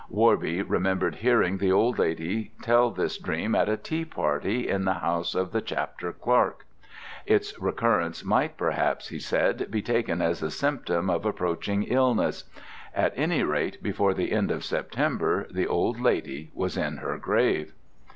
Worby 0.11 0.67
remembered 0.67 1.17
hearing 1.17 1.59
the 1.59 1.71
old 1.71 1.99
lady 1.99 2.53
tell 2.63 2.89
this 2.89 3.19
dream 3.19 3.53
at 3.53 3.69
a 3.69 3.77
tea 3.77 4.03
party 4.03 4.67
in 4.67 4.83
the 4.83 4.95
house 4.95 5.35
of 5.35 5.51
the 5.51 5.61
chapter 5.61 6.11
clerk. 6.11 6.65
Its 7.27 7.53
recurrence 7.61 8.25
might, 8.25 8.57
perhaps, 8.57 9.09
he 9.09 9.19
said, 9.19 9.67
be 9.69 9.83
taken 9.83 10.19
as 10.19 10.41
a 10.41 10.49
symptom 10.49 11.07
of 11.07 11.23
approaching 11.23 11.83
illness; 11.83 12.45
at 12.95 13.13
any 13.15 13.43
rate 13.43 13.83
before 13.83 14.15
the 14.15 14.31
end 14.31 14.49
of 14.49 14.65
September 14.65 15.45
the 15.51 15.67
old 15.67 15.99
lady 16.01 16.49
was 16.55 16.77
in 16.77 16.97
her 16.97 17.19
grave. 17.19 17.71